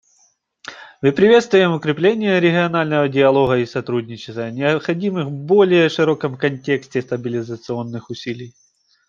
[1.03, 8.55] Мы приветствуем укрепление регионального диалога и сотрудничества, необходимых в более широком контексте стабилизационных усилий.